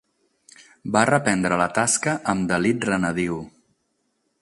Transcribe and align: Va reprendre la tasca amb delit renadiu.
Va 0.95 1.03
reprendre 1.09 1.61
la 1.63 1.69
tasca 1.77 2.17
amb 2.35 2.51
delit 2.53 2.91
renadiu. 2.93 3.41